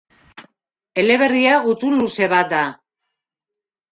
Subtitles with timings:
[1.01, 2.63] Eleberria gutun luze bat da.